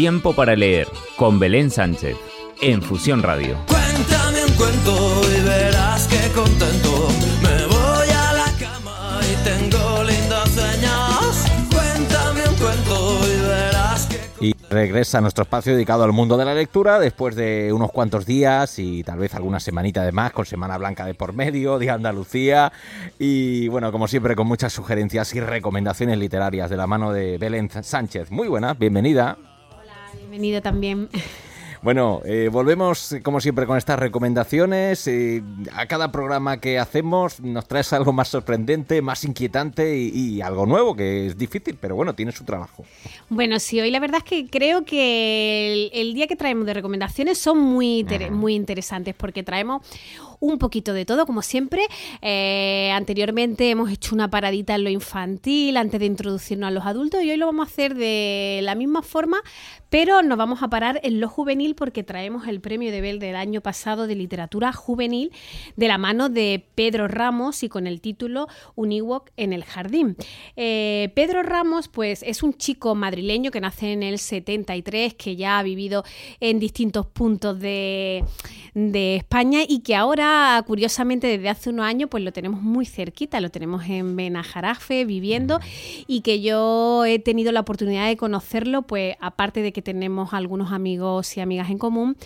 Tiempo 0.00 0.32
para 0.32 0.56
leer 0.56 0.88
con 1.14 1.38
Belén 1.38 1.70
Sánchez 1.70 2.16
en 2.62 2.80
Fusión 2.80 3.22
Radio. 3.22 3.58
Cuéntame 3.68 4.46
un 4.46 4.52
cuento 4.54 5.20
y 5.28 5.42
verás 5.42 6.06
que 6.06 6.32
contento 6.32 7.08
me 7.42 7.66
voy 7.66 8.08
a 8.08 8.32
la 8.32 8.46
cama 8.58 9.20
y 9.20 9.44
tengo 9.44 10.02
lindas 10.04 10.48
señas. 10.52 11.44
Cuéntame 11.70 12.48
un 12.48 12.54
cuento 12.54 13.20
y 13.26 13.40
verás 13.46 14.06
que 14.06 14.46
Y 14.46 14.54
regresa 14.70 15.18
a 15.18 15.20
nuestro 15.20 15.42
espacio 15.42 15.74
dedicado 15.74 16.04
al 16.04 16.12
mundo 16.12 16.38
de 16.38 16.46
la 16.46 16.54
lectura 16.54 16.98
después 16.98 17.36
de 17.36 17.70
unos 17.70 17.92
cuantos 17.92 18.24
días 18.24 18.78
y 18.78 19.04
tal 19.04 19.18
vez 19.18 19.34
alguna 19.34 19.60
semanita 19.60 20.02
de 20.02 20.12
más 20.12 20.32
con 20.32 20.46
Semana 20.46 20.78
Blanca 20.78 21.04
de 21.04 21.12
por 21.12 21.34
medio, 21.34 21.78
de 21.78 21.90
Andalucía 21.90 22.72
y 23.18 23.68
bueno, 23.68 23.92
como 23.92 24.08
siempre 24.08 24.34
con 24.34 24.46
muchas 24.46 24.72
sugerencias 24.72 25.34
y 25.34 25.40
recomendaciones 25.40 26.16
literarias 26.16 26.70
de 26.70 26.78
la 26.78 26.86
mano 26.86 27.12
de 27.12 27.36
Belén 27.36 27.68
Sánchez. 27.82 28.30
Muy 28.30 28.48
buena, 28.48 28.72
bienvenida. 28.72 29.36
Bienvenido 30.30 30.62
también. 30.62 31.08
Bueno, 31.82 32.20
eh, 32.26 32.50
volvemos 32.52 33.10
eh, 33.12 33.22
como 33.22 33.40
siempre 33.40 33.64
con 33.64 33.78
estas 33.78 33.98
recomendaciones. 33.98 35.06
eh, 35.06 35.42
a 35.74 35.86
cada 35.86 36.12
programa 36.12 36.60
que 36.60 36.78
hacemos 36.78 37.40
nos 37.40 37.66
traes 37.66 37.90
algo 37.94 38.12
más 38.12 38.28
sorprendente, 38.28 39.00
más 39.00 39.24
inquietante 39.24 39.96
y, 39.96 40.10
y 40.14 40.40
algo 40.42 40.66
nuevo, 40.66 40.94
que 40.94 41.28
es 41.28 41.38
difícil, 41.38 41.78
pero 41.80 41.96
bueno, 41.96 42.14
tiene 42.14 42.32
su 42.32 42.44
trabajo. 42.44 42.84
Bueno, 43.30 43.58
sí, 43.58 43.80
hoy 43.80 43.90
la 43.90 43.98
verdad 43.98 44.18
es 44.18 44.24
que 44.24 44.46
creo 44.50 44.84
que 44.84 45.72
el, 45.72 45.90
el 45.94 46.12
día 46.12 46.26
que 46.26 46.36
traemos 46.36 46.66
de 46.66 46.74
recomendaciones 46.74 47.38
son 47.38 47.56
muy, 47.58 48.00
inter- 48.00 48.30
muy 48.30 48.54
interesantes 48.56 49.14
porque 49.14 49.42
traemos 49.42 49.80
un 50.40 50.58
poquito 50.58 50.92
de 50.92 51.04
todo, 51.04 51.26
como 51.26 51.42
siempre. 51.42 51.82
Eh, 52.22 52.90
anteriormente 52.92 53.70
hemos 53.70 53.90
hecho 53.90 54.14
una 54.14 54.28
paradita 54.28 54.74
en 54.74 54.84
lo 54.84 54.90
infantil 54.90 55.76
antes 55.76 56.00
de 56.00 56.06
introducirnos 56.06 56.68
a 56.68 56.70
los 56.70 56.86
adultos 56.86 57.22
y 57.22 57.30
hoy 57.30 57.36
lo 57.36 57.46
vamos 57.46 57.68
a 57.68 57.70
hacer 57.70 57.94
de 57.94 58.60
la 58.62 58.74
misma 58.74 59.02
forma, 59.02 59.38
pero 59.90 60.22
nos 60.22 60.38
vamos 60.38 60.62
a 60.62 60.68
parar 60.68 61.00
en 61.02 61.20
lo 61.20 61.28
juvenil 61.28 61.74
porque 61.74 62.02
traemos 62.02 62.48
el 62.48 62.60
premio 62.60 62.90
de 62.90 63.00
Bell 63.00 63.18
del 63.18 63.36
año 63.36 63.60
pasado 63.60 64.06
de 64.06 64.14
literatura 64.14 64.72
juvenil 64.72 65.30
de 65.76 65.88
la 65.88 65.98
mano 65.98 66.28
de 66.28 66.64
Pedro 66.74 67.06
Ramos 67.06 67.62
y 67.62 67.68
con 67.68 67.86
el 67.86 68.00
título 68.00 68.48
Un 68.74 68.92
Ewok 68.92 69.30
en 69.36 69.52
el 69.52 69.64
jardín. 69.64 70.16
Eh, 70.56 71.12
Pedro 71.14 71.42
Ramos, 71.42 71.88
pues 71.88 72.22
es 72.22 72.42
un 72.42 72.54
chico 72.54 72.94
madrileño 72.94 73.50
que 73.50 73.60
nace 73.60 73.92
en 73.92 74.02
el 74.02 74.18
73, 74.18 75.14
que 75.14 75.36
ya 75.36 75.58
ha 75.58 75.62
vivido 75.62 76.04
en 76.40 76.58
distintos 76.58 77.06
puntos 77.06 77.58
de, 77.60 78.24
de 78.74 79.16
España 79.16 79.60
y 79.66 79.80
que 79.80 79.96
ahora, 79.96 80.29
curiosamente, 80.66 81.26
desde 81.26 81.48
hace 81.48 81.70
unos 81.70 81.86
años, 81.86 82.08
pues 82.10 82.22
lo 82.24 82.32
tenemos 82.32 82.62
muy 82.62 82.86
cerquita, 82.86 83.40
lo 83.40 83.50
tenemos 83.50 83.88
en 83.88 84.16
Benajarafe 84.16 85.04
viviendo 85.04 85.60
y 86.06 86.20
que 86.22 86.40
yo 86.40 87.04
he 87.04 87.18
tenido 87.18 87.52
la 87.52 87.60
oportunidad 87.60 88.08
de 88.08 88.16
conocerlo, 88.16 88.82
pues 88.82 89.16
aparte 89.20 89.62
de 89.62 89.72
que 89.72 89.82
tenemos 89.82 90.32
algunos 90.32 90.72
amigos 90.72 91.36
y 91.36 91.40
amigas 91.40 91.70
en 91.70 91.78
común, 91.78 92.16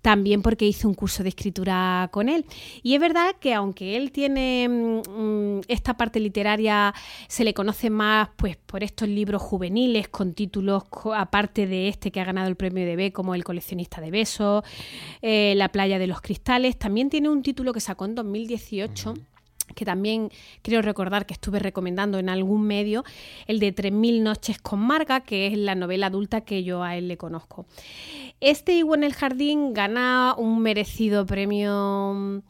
también 0.00 0.42
porque 0.42 0.66
hice 0.66 0.86
un 0.86 0.94
curso 0.94 1.22
de 1.22 1.30
escritura 1.30 2.08
con 2.12 2.28
él. 2.28 2.44
Y 2.82 2.94
es 2.94 3.00
verdad 3.00 3.34
que 3.38 3.54
aunque 3.54 3.96
él 3.96 4.12
tiene 4.12 4.68
mm, 4.68 5.10
mm, 5.10 5.60
esta 5.68 5.96
parte 5.96 6.20
literaria, 6.20 6.94
se 7.28 7.44
le 7.44 7.54
conoce 7.54 7.90
más 7.90 8.28
pues 8.36 8.56
por 8.56 8.82
estos 8.82 9.08
libros 9.08 9.42
juveniles 9.42 10.08
con 10.08 10.34
títulos 10.34 10.84
aparte 11.14 11.66
de 11.66 11.88
este 11.88 12.10
que 12.10 12.20
ha 12.20 12.24
ganado 12.24 12.48
el 12.48 12.56
premio 12.56 12.84
de 12.84 12.96
B 12.96 13.12
como 13.12 13.34
El 13.34 13.44
coleccionista 13.44 14.00
de 14.00 14.10
besos, 14.10 14.64
eh, 15.20 15.54
La 15.56 15.70
playa 15.70 15.98
de 15.98 16.06
los 16.06 16.20
cristales, 16.20 16.78
también 16.78 17.10
tiene 17.10 17.28
un 17.28 17.42
título 17.42 17.51
que 17.54 17.80
sacó 17.80 18.04
en 18.04 18.14
2018 18.14 19.14
que 19.74 19.84
también 19.84 20.30
creo 20.60 20.82
recordar 20.82 21.24
que 21.24 21.32
estuve 21.34 21.58
recomendando 21.58 22.18
en 22.18 22.28
algún 22.28 22.66
medio, 22.66 23.04
el 23.46 23.58
de 23.58 23.74
3.000 23.74 24.20
noches 24.20 24.58
con 24.58 24.80
Marga, 24.80 25.20
que 25.20 25.46
es 25.46 25.56
la 25.56 25.74
novela 25.74 26.08
adulta 26.08 26.42
que 26.42 26.62
yo 26.62 26.82
a 26.82 26.96
él 26.96 27.08
le 27.08 27.16
conozco. 27.16 27.64
Este 28.40 28.74
Iwo 28.74 28.94
en 28.94 29.04
el 29.04 29.14
Jardín 29.14 29.72
gana 29.72 30.34
un 30.36 30.60
merecido 30.60 31.24
premio 31.24 32.42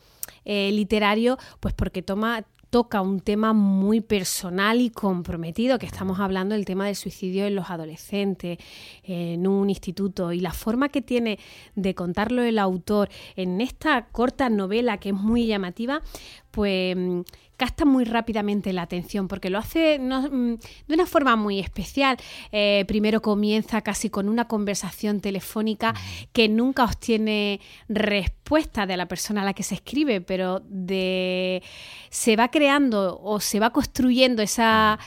eh, 0.44 0.72
literario, 0.72 1.38
pues 1.60 1.74
porque 1.74 2.02
toma 2.02 2.44
toca 2.72 3.02
un 3.02 3.20
tema 3.20 3.52
muy 3.52 4.00
personal 4.00 4.80
y 4.80 4.88
comprometido, 4.88 5.78
que 5.78 5.84
estamos 5.84 6.20
hablando 6.20 6.54
del 6.54 6.64
tema 6.64 6.86
del 6.86 6.96
suicidio 6.96 7.44
en 7.44 7.54
los 7.54 7.68
adolescentes, 7.68 8.56
en 9.02 9.46
un 9.46 9.68
instituto, 9.68 10.32
y 10.32 10.40
la 10.40 10.54
forma 10.54 10.88
que 10.88 11.02
tiene 11.02 11.38
de 11.74 11.94
contarlo 11.94 12.42
el 12.42 12.58
autor 12.58 13.10
en 13.36 13.60
esta 13.60 14.06
corta 14.06 14.48
novela 14.48 14.96
que 14.96 15.10
es 15.10 15.14
muy 15.14 15.46
llamativa, 15.46 16.00
pues 16.52 16.94
mm, 16.96 17.20
capta 17.56 17.84
muy 17.84 18.04
rápidamente 18.04 18.72
la 18.72 18.82
atención, 18.82 19.26
porque 19.28 19.50
lo 19.50 19.58
hace 19.58 19.98
no- 19.98 20.22
mm, 20.30 20.56
de 20.88 20.94
una 20.94 21.06
forma 21.06 21.34
muy 21.36 21.58
especial. 21.58 22.16
Eh, 22.52 22.84
primero 22.86 23.20
comienza 23.22 23.80
casi 23.80 24.10
con 24.10 24.28
una 24.28 24.46
conversación 24.46 25.20
telefónica 25.20 25.94
que 26.32 26.48
nunca 26.48 26.84
obtiene 26.84 27.60
respuesta 27.88 28.86
de 28.86 28.96
la 28.96 29.06
persona 29.06 29.42
a 29.42 29.44
la 29.44 29.54
que 29.54 29.62
se 29.62 29.74
escribe, 29.76 30.20
pero 30.20 30.60
de 30.68 31.62
se 32.10 32.36
va 32.36 32.48
creando 32.50 33.20
o 33.22 33.40
se 33.40 33.58
va 33.60 33.70
construyendo 33.70 34.42
esa 34.42 34.98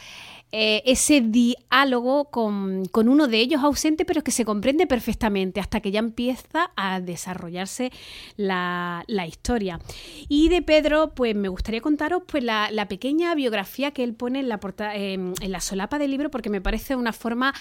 eh, 0.58 0.82
ese 0.86 1.20
diálogo 1.20 2.32
con, 2.32 2.86
con 2.86 3.10
uno 3.10 3.28
de 3.28 3.40
ellos 3.40 3.62
ausente, 3.62 4.06
pero 4.06 4.24
que 4.24 4.32
se 4.32 4.46
comprende 4.46 4.88
perfectamente 4.88 5.60
hasta 5.60 5.82
que 5.82 5.92
ya 5.92 6.00
empieza 6.00 6.72
a 6.78 7.02
desarrollarse 7.02 7.92
la, 8.38 9.04
la 9.08 9.28
historia. 9.28 9.82
Y 10.30 10.48
de 10.48 10.62
Pedro, 10.62 11.14
pues 11.14 11.36
me 11.36 11.50
gustaría 11.50 11.82
contaros 11.82 12.24
pues, 12.26 12.42
la, 12.42 12.72
la 12.72 12.88
pequeña 12.88 13.36
biografía 13.36 13.92
que 13.92 14.04
él 14.06 14.14
pone 14.14 14.40
en 14.40 14.48
la, 14.48 14.62
porta- 14.62 14.96
en, 14.96 15.34
en 15.42 15.52
la 15.52 15.60
solapa 15.60 16.00
del 16.00 16.12
libro, 16.12 16.32
porque 16.32 16.50
me 16.50 16.62
parece 16.62 16.96
una 16.96 17.12
forma 17.12 17.54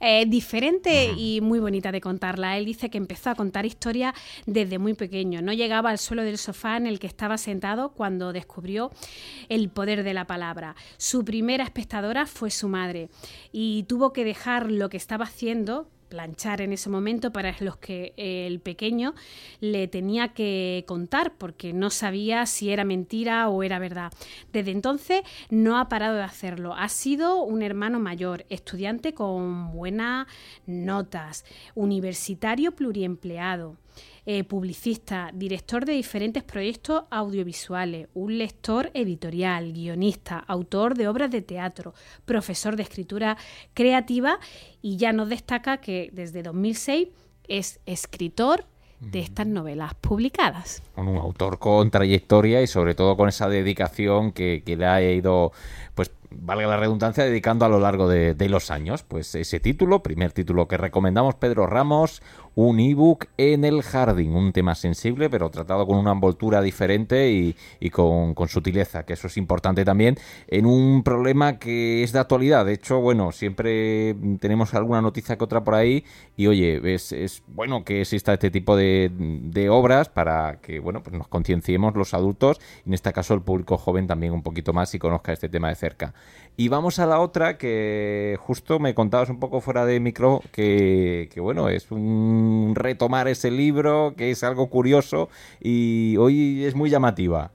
eh, 0.00 0.26
diferente 0.26 1.12
y 1.16 1.40
muy 1.40 1.58
bonita 1.58 1.90
de 1.90 2.02
contarla. 2.02 2.58
Él 2.58 2.66
dice 2.66 2.90
que 2.90 2.98
empezó 2.98 3.30
a 3.30 3.34
contar 3.34 3.64
historias 3.64 4.12
desde 4.44 4.78
muy 4.78 4.92
pequeño. 4.92 5.40
No 5.40 5.54
llegaba 5.54 5.88
al 5.88 5.98
suelo 5.98 6.22
del 6.22 6.36
sofá 6.36 6.76
en 6.76 6.86
el 6.86 6.98
que 6.98 7.06
estaba 7.06 7.38
sentado 7.38 7.92
cuando 7.94 8.34
descubrió 8.34 8.90
el 9.48 9.70
poder 9.70 10.02
de 10.02 10.12
la 10.12 10.26
palabra. 10.26 10.76
Su 10.98 11.24
primera 11.24 11.64
espectadora 11.64 12.26
fue 12.26 12.41
su 12.50 12.68
madre 12.68 13.08
y 13.52 13.84
tuvo 13.84 14.12
que 14.12 14.24
dejar 14.24 14.70
lo 14.70 14.88
que 14.88 14.96
estaba 14.96 15.24
haciendo 15.24 15.88
planchar 16.12 16.60
en 16.60 16.74
ese 16.74 16.90
momento 16.90 17.32
para 17.32 17.56
los 17.60 17.78
que 17.78 18.12
el 18.18 18.60
pequeño 18.60 19.14
le 19.60 19.88
tenía 19.88 20.34
que 20.34 20.84
contar 20.86 21.32
porque 21.38 21.72
no 21.72 21.88
sabía 21.88 22.44
si 22.44 22.68
era 22.68 22.84
mentira 22.84 23.48
o 23.48 23.62
era 23.62 23.78
verdad. 23.78 24.12
Desde 24.52 24.72
entonces 24.72 25.22
no 25.48 25.78
ha 25.78 25.88
parado 25.88 26.16
de 26.16 26.22
hacerlo. 26.22 26.74
Ha 26.74 26.90
sido 26.90 27.42
un 27.42 27.62
hermano 27.62 27.98
mayor, 27.98 28.44
estudiante 28.50 29.14
con 29.14 29.72
buenas 29.72 30.26
notas, 30.66 31.46
universitario 31.74 32.72
pluriempleado 32.72 33.78
eh, 34.24 34.44
publicista, 34.44 35.30
director 35.34 35.84
de 35.84 35.94
diferentes 35.94 36.42
proyectos 36.42 37.04
audiovisuales, 37.10 38.08
un 38.14 38.38
lector 38.38 38.90
editorial, 38.94 39.72
guionista, 39.72 40.38
autor 40.38 40.96
de 40.96 41.08
obras 41.08 41.30
de 41.30 41.42
teatro, 41.42 41.94
profesor 42.24 42.76
de 42.76 42.84
escritura 42.84 43.36
creativa 43.74 44.38
y 44.80 44.96
ya 44.96 45.12
nos 45.12 45.28
destaca 45.28 45.78
que 45.78 46.10
desde 46.12 46.42
2006 46.42 47.08
es 47.48 47.80
escritor 47.86 48.66
de 49.00 49.18
estas 49.18 49.48
novelas 49.48 49.94
publicadas. 49.94 50.80
un 50.96 51.16
autor 51.16 51.58
con 51.58 51.90
trayectoria 51.90 52.62
y 52.62 52.68
sobre 52.68 52.94
todo 52.94 53.16
con 53.16 53.28
esa 53.28 53.48
dedicación 53.48 54.30
que, 54.30 54.62
que 54.64 54.76
le 54.76 54.86
ha 54.86 55.02
ido, 55.02 55.50
pues 55.96 56.12
valga 56.38 56.66
la 56.66 56.76
redundancia, 56.76 57.24
dedicando 57.24 57.64
a 57.64 57.68
lo 57.68 57.80
largo 57.80 58.08
de, 58.08 58.48
los 58.48 58.70
años. 58.70 59.02
Pues 59.02 59.34
ese 59.34 59.60
título, 59.60 60.02
primer 60.02 60.32
título 60.32 60.68
que 60.68 60.76
recomendamos, 60.76 61.36
Pedro 61.36 61.66
Ramos, 61.66 62.22
un 62.54 62.80
ebook 62.80 63.26
en 63.38 63.64
el 63.64 63.82
jardín, 63.82 64.34
un 64.34 64.52
tema 64.52 64.74
sensible 64.74 65.30
pero 65.30 65.48
tratado 65.50 65.86
con 65.86 65.96
una 65.96 66.12
envoltura 66.12 66.60
diferente 66.60 67.30
y, 67.30 67.90
con, 67.90 68.34
sutileza, 68.48 69.04
que 69.04 69.14
eso 69.14 69.28
es 69.28 69.36
importante 69.38 69.84
también 69.84 70.18
en 70.48 70.66
un 70.66 71.02
problema 71.02 71.58
que 71.58 72.02
es 72.02 72.12
de 72.12 72.18
actualidad. 72.18 72.66
De 72.66 72.74
hecho, 72.74 73.00
bueno, 73.00 73.32
siempre 73.32 74.14
tenemos 74.40 74.74
alguna 74.74 75.00
noticia 75.00 75.38
que 75.38 75.44
otra 75.44 75.64
por 75.64 75.74
ahí 75.74 76.04
y 76.36 76.46
oye, 76.48 76.80
es, 76.94 77.42
bueno 77.46 77.84
que 77.84 78.02
exista 78.02 78.34
este 78.34 78.50
tipo 78.50 78.76
de, 78.76 79.10
de 79.14 79.70
obras 79.70 80.08
para 80.08 80.60
que, 80.60 80.78
bueno, 80.78 81.02
pues 81.02 81.16
nos 81.16 81.28
concienciemos 81.28 81.94
los 81.94 82.12
adultos 82.12 82.60
en 82.86 82.94
este 82.94 83.12
caso 83.12 83.34
el 83.34 83.42
público 83.42 83.76
joven 83.78 84.06
también 84.06 84.32
un 84.32 84.42
poquito 84.42 84.72
más 84.72 84.94
y 84.94 84.98
conozca 84.98 85.32
este 85.32 85.48
tema 85.48 85.68
de 85.68 85.74
cerca. 85.74 86.14
Y 86.56 86.68
vamos 86.68 86.98
a 86.98 87.06
la 87.06 87.20
otra 87.20 87.56
que 87.56 88.36
justo 88.38 88.78
me 88.78 88.94
contabas 88.94 89.30
un 89.30 89.40
poco 89.40 89.60
fuera 89.60 89.86
de 89.86 90.00
micro 90.00 90.42
que, 90.52 91.30
que 91.32 91.40
bueno, 91.40 91.70
es 91.70 91.90
un 91.90 92.74
retomar 92.74 93.26
ese 93.26 93.50
libro, 93.50 94.14
que 94.16 94.30
es 94.30 94.44
algo 94.44 94.68
curioso 94.68 95.30
y 95.60 96.16
hoy 96.18 96.64
es 96.64 96.74
muy 96.74 96.90
llamativa. 96.90 97.52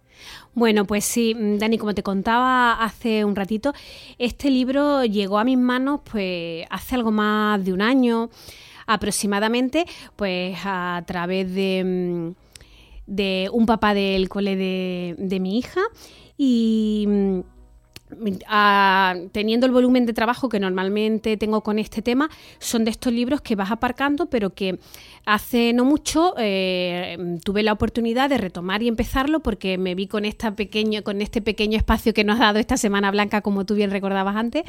Bueno, 0.55 0.85
pues 0.85 1.05
sí, 1.05 1.35
mm, 1.35 1.57
Dani, 1.59 1.77
como 1.77 1.93
te 1.93 2.01
contaba 2.01 2.83
hace 2.83 3.23
un 3.23 3.35
ratito, 3.35 3.73
este 4.17 4.49
libro 4.49 5.05
llegó 5.05 5.37
a 5.37 5.43
mis 5.43 5.57
manos 5.57 6.01
pues 6.11 6.65
hace 6.71 6.95
algo 6.95 7.11
más 7.11 7.63
de 7.63 7.73
un 7.73 7.81
año 7.83 8.31
aproximadamente, 8.87 9.85
pues 10.15 10.57
a 10.65 11.03
través 11.05 11.53
de, 11.53 11.83
mm, 11.85 12.35
de 13.05 13.49
un 13.53 13.67
papá 13.67 13.93
del 13.93 14.29
cole 14.29 14.55
de, 14.55 15.15
de 15.19 15.39
mi 15.39 15.59
hija 15.59 15.81
y, 16.37 17.07
teniendo 19.31 19.65
el 19.65 19.71
volumen 19.71 20.05
de 20.05 20.13
trabajo 20.13 20.49
que 20.49 20.59
normalmente 20.59 21.37
tengo 21.37 21.61
con 21.61 21.77
este 21.79 22.01
tema, 22.01 22.29
son 22.59 22.85
de 22.85 22.91
estos 22.91 23.11
libros 23.11 23.41
que 23.41 23.55
vas 23.55 23.71
aparcando, 23.71 24.27
pero 24.27 24.51
que 24.51 24.79
hace 25.25 25.73
no 25.73 25.83
mucho 25.83 26.33
eh, 26.37 27.37
tuve 27.43 27.61
la 27.61 27.73
oportunidad 27.73 28.29
de 28.29 28.37
retomar 28.37 28.81
y 28.81 28.87
empezarlo 28.87 29.41
porque 29.41 29.77
me 29.77 29.93
vi 29.93 30.07
con, 30.07 30.23
esta 30.23 30.55
pequeño, 30.55 31.03
con 31.03 31.21
este 31.21 31.41
pequeño 31.41 31.77
espacio 31.77 32.13
que 32.13 32.23
nos 32.23 32.39
ha 32.39 32.45
dado 32.45 32.59
esta 32.59 32.77
Semana 32.77 33.11
Blanca, 33.11 33.41
como 33.41 33.65
tú 33.65 33.75
bien 33.75 33.91
recordabas 33.91 34.37
antes, 34.37 34.63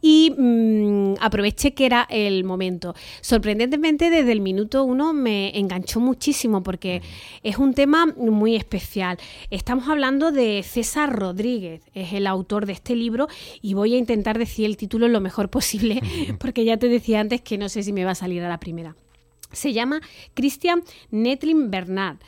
y 0.00 0.32
mm, 0.36 1.14
aproveché 1.20 1.74
que 1.74 1.84
era 1.84 2.06
el 2.08 2.44
momento. 2.44 2.94
Sorprendentemente, 3.20 4.08
desde 4.08 4.32
el 4.32 4.40
minuto 4.40 4.84
uno 4.84 5.12
me 5.12 5.58
enganchó 5.58 6.00
muchísimo 6.00 6.62
porque 6.62 7.02
es 7.42 7.58
un 7.58 7.74
tema 7.74 8.06
muy 8.06 8.56
especial. 8.56 9.18
Estamos 9.50 9.88
hablando 9.88 10.32
de 10.32 10.62
César 10.62 11.14
Rodríguez, 11.14 11.82
es 11.92 12.14
el 12.14 12.26
autor 12.26 12.61
de 12.66 12.72
este 12.72 12.96
libro 12.96 13.28
y 13.60 13.74
voy 13.74 13.94
a 13.94 13.98
intentar 13.98 14.38
decir 14.38 14.66
el 14.66 14.76
título 14.76 15.08
lo 15.08 15.20
mejor 15.20 15.50
posible 15.50 16.00
porque 16.38 16.64
ya 16.64 16.76
te 16.76 16.88
decía 16.88 17.20
antes 17.20 17.40
que 17.40 17.58
no 17.58 17.68
sé 17.68 17.82
si 17.82 17.92
me 17.92 18.04
va 18.04 18.12
a 18.12 18.16
salir 18.16 18.42
a 18.42 18.48
la 18.48 18.60
primera. 18.60 18.96
Se 19.52 19.72
llama 19.72 20.00
Christian 20.34 20.82
Netlin 21.10 21.70
Bernard. 21.70 22.18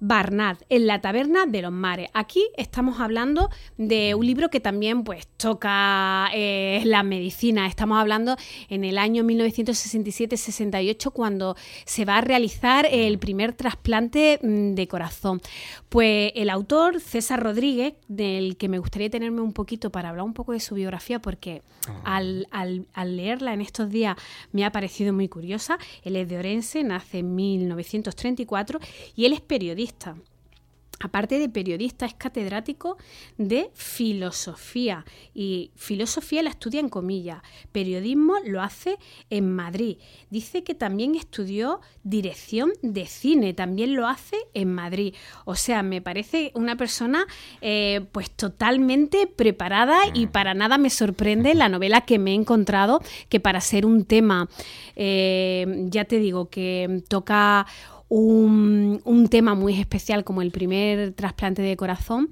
Barnard, 0.00 0.58
en 0.68 0.86
la 0.86 1.00
taberna 1.00 1.46
de 1.46 1.62
los 1.62 1.72
mares. 1.72 2.08
Aquí 2.14 2.46
estamos 2.56 3.00
hablando 3.00 3.50
de 3.76 4.14
un 4.14 4.24
libro 4.24 4.48
que 4.48 4.60
también 4.60 5.02
pues 5.02 5.26
toca 5.36 6.28
eh, 6.34 6.82
la 6.84 7.02
medicina. 7.02 7.66
Estamos 7.66 7.98
hablando 7.98 8.36
en 8.68 8.84
el 8.84 8.96
año 8.98 9.24
1967-68 9.24 11.12
cuando 11.12 11.56
se 11.84 12.04
va 12.04 12.18
a 12.18 12.20
realizar 12.20 12.86
el 12.90 13.18
primer 13.18 13.54
trasplante 13.54 14.38
mm, 14.42 14.74
de 14.74 14.88
corazón. 14.88 15.40
Pues 15.88 16.32
el 16.36 16.50
autor, 16.50 17.00
César 17.00 17.42
Rodríguez, 17.42 17.94
del 18.06 18.56
que 18.56 18.68
me 18.68 18.78
gustaría 18.78 19.10
tenerme 19.10 19.40
un 19.40 19.52
poquito 19.52 19.90
para 19.90 20.10
hablar 20.10 20.24
un 20.24 20.34
poco 20.34 20.52
de 20.52 20.60
su 20.60 20.76
biografía 20.76 21.18
porque 21.20 21.62
ah. 21.88 22.16
al, 22.16 22.46
al 22.50 23.16
leerla 23.16 23.52
en 23.52 23.62
estos 23.62 23.90
días 23.90 24.16
me 24.52 24.64
ha 24.64 24.70
parecido 24.70 25.12
muy 25.12 25.28
curiosa. 25.28 25.78
Él 26.04 26.14
es 26.14 26.28
de 26.28 26.38
Orense, 26.38 26.84
nace 26.84 27.18
en 27.18 27.34
1934 27.34 28.78
y 29.16 29.24
él 29.24 29.32
es 29.32 29.40
periodista 29.40 29.87
Aparte 31.00 31.38
de 31.38 31.48
periodista, 31.48 32.06
es 32.06 32.14
catedrático 32.14 32.96
de 33.36 33.70
filosofía 33.74 35.04
y 35.32 35.70
filosofía 35.76 36.42
la 36.42 36.50
estudia 36.50 36.80
en 36.80 36.88
comillas. 36.88 37.40
Periodismo 37.70 38.34
lo 38.44 38.62
hace 38.62 38.98
en 39.30 39.54
Madrid. 39.54 39.98
Dice 40.30 40.64
que 40.64 40.74
también 40.74 41.14
estudió 41.14 41.80
dirección 42.02 42.72
de 42.82 43.06
cine, 43.06 43.54
también 43.54 43.94
lo 43.94 44.08
hace 44.08 44.36
en 44.54 44.74
Madrid. 44.74 45.14
O 45.44 45.54
sea, 45.54 45.84
me 45.84 46.02
parece 46.02 46.50
una 46.54 46.76
persona 46.76 47.26
eh, 47.60 48.04
pues 48.10 48.32
totalmente 48.32 49.28
preparada 49.28 49.98
y 50.14 50.26
mm. 50.26 50.30
para 50.30 50.54
nada 50.54 50.78
me 50.78 50.90
sorprende 50.90 51.54
la 51.54 51.68
novela 51.68 52.00
que 52.00 52.18
me 52.18 52.32
he 52.32 52.34
encontrado, 52.34 53.00
que 53.28 53.38
para 53.38 53.60
ser 53.60 53.86
un 53.86 54.04
tema, 54.04 54.48
eh, 54.96 55.86
ya 55.90 56.06
te 56.06 56.18
digo, 56.18 56.48
que 56.50 57.04
toca 57.08 57.66
un, 58.08 59.28
tema 59.30 59.54
muy 59.54 59.78
especial 59.78 60.24
como 60.24 60.42
el 60.42 60.50
primer 60.50 61.12
trasplante 61.12 61.62
de 61.62 61.76
corazón, 61.76 62.30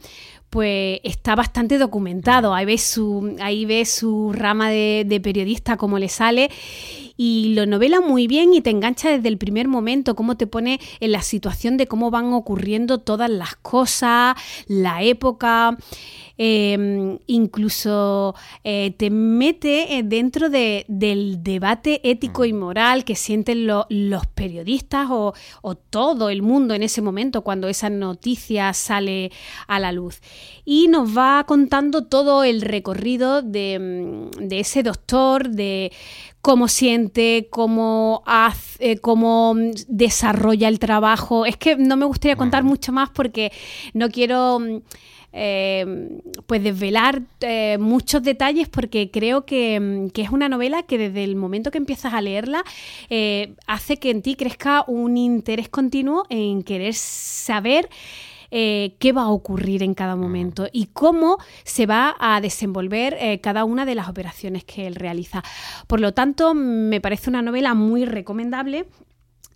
pues 0.56 1.00
está 1.02 1.34
bastante 1.34 1.76
documentado. 1.76 2.54
Ahí 2.54 2.64
ves 2.64 2.80
su, 2.80 3.36
ahí 3.42 3.66
ves 3.66 3.90
su 3.90 4.32
rama 4.32 4.70
de, 4.70 5.20
periodista, 5.22 5.76
cómo 5.76 5.98
le 5.98 6.08
sale, 6.08 6.50
y 7.18 7.52
lo 7.54 7.66
novela 7.66 8.00
muy 8.00 8.26
bien 8.26 8.54
y 8.54 8.62
te 8.62 8.70
engancha 8.70 9.10
desde 9.10 9.28
el 9.28 9.36
primer 9.36 9.68
momento, 9.68 10.16
cómo 10.16 10.38
te 10.38 10.46
pone 10.46 10.80
en 11.00 11.12
la 11.12 11.20
situación 11.20 11.76
de 11.76 11.86
cómo 11.86 12.10
van 12.10 12.32
ocurriendo 12.32 13.00
todas 13.00 13.28
las 13.28 13.54
cosas, 13.56 14.34
la 14.66 15.02
época. 15.02 15.76
Em, 16.38 17.18
incluso 17.26 18.34
eh, 18.62 18.94
te 18.98 19.08
mete 19.08 19.96
eh, 19.96 20.02
dentro 20.02 20.50
de, 20.50 20.84
del 20.86 21.42
debate 21.42 22.02
ético 22.04 22.44
y 22.44 22.52
moral 22.52 23.04
que 23.04 23.16
sienten 23.16 23.66
los 23.66 24.26
periodistas 24.34 25.08
o, 25.10 25.32
todo 25.90 26.28
el 26.28 26.42
mundo 26.42 26.74
en 26.74 26.82
ese 26.82 27.00
momento 27.00 27.42
cuando 27.42 27.68
esa 27.68 27.88
noticia 27.88 28.72
sale 28.74 29.32
a 29.66 29.78
la 29.78 29.92
luz. 29.92 30.20
Y 30.64 30.88
nos 30.88 31.16
va 31.16 31.44
contando 31.46 32.04
todo 32.04 32.44
el 32.44 32.60
recorrido 32.60 33.42
de, 33.42 34.30
mm, 34.38 34.48
de 34.48 34.60
ese 34.60 34.82
doctor, 34.82 35.48
de 35.50 35.92
cómo 36.40 36.68
siente, 36.68 37.48
cómo 37.50 38.22
hace, 38.26 38.98
cómo 38.98 39.54
mm, 39.54 39.70
desarrolla 39.88 40.68
el 40.68 40.78
trabajo. 40.78 41.46
Es 41.46 41.56
que 41.56 41.76
no 41.76 41.96
me 41.96 42.06
gustaría 42.06 42.36
contar 42.36 42.62
mucho 42.62 42.92
más 42.92 43.10
porque 43.10 43.52
no 43.94 44.08
quiero 44.08 44.60
mm, 44.60 44.78
eh, 45.38 46.20
pues 46.46 46.62
desvelar 46.62 47.20
eh, 47.40 47.76
muchos 47.78 48.22
detalles 48.22 48.70
porque 48.70 49.10
creo 49.10 49.40
mm, 49.40 50.08
que, 50.08 50.22
es 50.22 50.30
una 50.30 50.48
novela 50.48 50.84
que 50.84 50.96
desde 50.96 51.24
el 51.24 51.36
momento 51.36 51.70
que 51.70 51.76
empiezas 51.76 52.14
a 52.14 52.22
leerla 52.22 52.64
eh, 53.10 53.54
hace 53.66 53.98
que 53.98 54.08
en 54.08 54.22
ti 54.22 54.34
crezca 54.34 54.84
un 54.86 55.18
interés 55.18 55.68
continuo 55.68 56.24
en 56.30 56.62
querer 56.62 56.94
saber 56.94 57.90
qué 58.50 59.12
va 59.14 59.22
a 59.22 59.30
ocurrir 59.30 59.82
en 59.82 59.94
cada 59.94 60.16
momento 60.16 60.68
y 60.72 60.86
cómo 60.86 61.38
se 61.64 61.86
va 61.86 62.16
a 62.18 62.40
desenvolver 62.40 63.40
cada 63.40 63.64
una 63.64 63.84
de 63.84 63.94
las 63.94 64.08
operaciones 64.08 64.64
que 64.64 64.86
él 64.86 64.94
realiza. 64.94 65.42
Por 65.86 66.00
lo 66.00 66.14
tanto, 66.14 66.54
me 66.54 67.00
parece 67.00 67.30
una 67.30 67.42
novela 67.42 67.74
muy 67.74 68.04
recomendable 68.04 68.86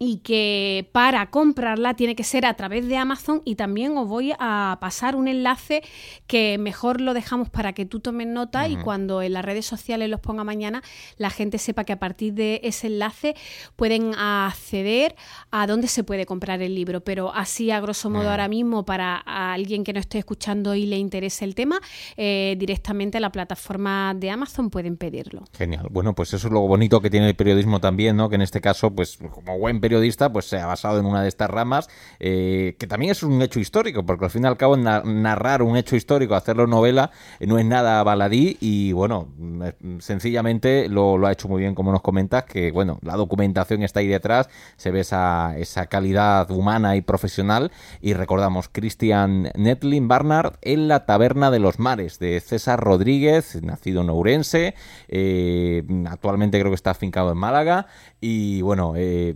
y 0.03 0.17
que 0.21 0.89
para 0.93 1.29
comprarla 1.29 1.93
tiene 1.93 2.17
que 2.17 2.25
ser 2.25 2.47
a 2.47 2.55
través 2.55 2.89
de 2.89 2.97
Amazon 2.97 3.43
y 3.45 3.57
también 3.57 3.99
os 3.99 4.09
voy 4.09 4.33
a 4.39 4.79
pasar 4.81 5.15
un 5.15 5.29
enlace 5.29 5.83
que 6.27 6.57
mejor 6.57 7.03
lo 7.03 7.13
dejamos 7.13 7.51
para 7.51 7.75
que 7.75 7.85
tú 7.85 8.01
tomes 8.01 8.27
nota 8.27 8.67
y 8.67 8.77
cuando 8.77 9.21
en 9.21 9.35
las 9.35 9.45
redes 9.45 9.67
sociales 9.67 10.09
los 10.09 10.19
ponga 10.19 10.43
mañana 10.43 10.83
la 11.19 11.29
gente 11.29 11.59
sepa 11.59 11.85
que 11.85 11.93
a 11.93 11.99
partir 11.99 12.33
de 12.33 12.63
ese 12.65 12.87
enlace 12.87 13.35
pueden 13.77 14.15
acceder 14.15 15.17
a 15.51 15.67
dónde 15.67 15.87
se 15.87 16.03
puede 16.03 16.25
comprar 16.25 16.63
el 16.63 16.75
libro. 16.75 17.03
Pero 17.03 17.35
así 17.35 17.71
a 17.71 17.79
grosso 17.79 18.09
modo 18.09 18.31
ahora 18.31 18.49
mismo 18.49 18.87
para 18.87 19.17
alguien 19.19 19.85
que 19.85 19.93
no 19.93 20.01
esté 20.01 20.17
escuchando 20.17 20.75
y 20.75 20.87
le 20.87 20.97
interese 20.97 21.45
el 21.45 21.55
tema 21.55 21.79
eh, 22.17 22.57
directamente 22.59 23.19
a 23.19 23.21
la 23.21 23.33
plataforma 23.33 24.15
de 24.17 24.31
Amazon 24.31 24.71
pueden 24.71 24.97
pedirlo. 24.97 25.45
Genial. 25.53 25.89
Bueno 25.91 26.15
pues 26.15 26.33
eso 26.33 26.47
es 26.47 26.53
lo 26.55 26.63
bonito 26.63 27.03
que 27.03 27.11
tiene 27.11 27.29
el 27.29 27.37
periodismo 27.37 27.81
también 27.81 28.17
no 28.17 28.31
que 28.31 28.37
en 28.37 28.43
este 28.43 28.63
caso 28.63 28.95
pues 28.95 29.19
como 29.19 29.59
buen 29.59 29.79
periodista 29.79 29.90
periodista 29.91 30.33
pues 30.33 30.45
se 30.45 30.57
ha 30.57 30.67
basado 30.67 31.01
en 31.01 31.05
una 31.05 31.23
de 31.23 31.29
estas 31.29 31.51
ramas, 31.51 31.89
eh, 32.21 32.77
que 32.79 32.87
también 32.87 33.11
es 33.11 33.25
un 33.25 33.43
hecho 33.43 33.59
histórico, 33.59 34.07
porque 34.07 34.27
al 34.27 34.31
fin 34.31 34.45
y 34.45 34.47
al 34.47 34.57
cabo 34.57 34.77
narrar 34.77 35.63
un 35.63 35.77
hecho 35.77 35.97
histórico, 35.97 36.37
hacerlo 36.37 36.69
novela, 36.69 37.11
no 37.41 37.59
es 37.59 37.65
nada 37.65 38.01
baladí 38.05 38.57
y 38.61 38.93
bueno, 38.93 39.27
mm, 39.37 39.99
sencillamente 39.99 40.89
lo, 40.89 41.27
ha 41.27 41.33
hecho 41.33 41.49
muy 41.49 41.61
bien 41.61 41.75
como 41.75 41.91
nos 41.91 42.03
comentas, 42.03 42.45
que 42.45 42.71
bueno, 42.71 43.01
la 43.03 43.17
documentación 43.17 43.83
está 43.83 43.99
ahí 43.99 44.07
detrás, 44.07 44.49
se 44.77 44.93
ve 44.93 45.01
esa, 45.01 45.59
esa 45.59 45.87
calidad 45.87 46.49
humana 46.53 46.95
y 46.95 47.03
profesional 47.03 47.73
y 48.01 48.13
recordamos 48.13 48.69
Christian 48.69 49.51
Netlin 49.57 50.07
Barnard 50.07 50.55
en 50.63 50.87
la 50.87 51.05
Taberna 51.05 51.51
de 51.51 51.59
los 51.59 51.81
Mares 51.81 52.21
de 52.21 52.39
César 52.39 52.79
Rodríguez, 52.79 53.61
nacido 53.61 54.03
en 54.03 54.11
Ourense, 54.11 54.77
eh, 55.09 55.83
actualmente 56.09 56.61
creo 56.61 56.71
que 56.71 56.77
está 56.77 56.93
afincado 56.93 57.33
en 57.33 57.39
Málaga 57.39 57.89
y 58.21 58.63
bueno, 58.63 58.95
eh, 58.97 59.35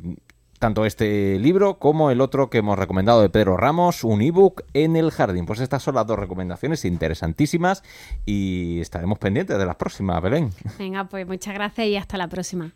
tanto 0.58 0.84
este 0.84 1.38
libro 1.38 1.78
como 1.78 2.10
el 2.10 2.20
otro 2.20 2.50
que 2.50 2.58
hemos 2.58 2.78
recomendado 2.78 3.22
de 3.22 3.30
Pedro 3.30 3.56
Ramos, 3.56 4.04
un 4.04 4.22
ebook 4.22 4.62
en 4.72 4.96
el 4.96 5.10
jardín. 5.10 5.46
Pues 5.46 5.60
estas 5.60 5.82
son 5.82 5.94
las 5.94 6.06
dos 6.06 6.18
recomendaciones 6.18 6.84
interesantísimas 6.84 7.82
y 8.24 8.80
estaremos 8.80 9.18
pendientes 9.18 9.58
de 9.58 9.66
las 9.66 9.76
próximas, 9.76 10.22
Belén. 10.22 10.50
Venga, 10.78 11.04
pues 11.04 11.26
muchas 11.26 11.54
gracias 11.54 11.86
y 11.88 11.96
hasta 11.96 12.16
la 12.16 12.28
próxima. 12.28 12.74